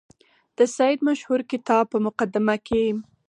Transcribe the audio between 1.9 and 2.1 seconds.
په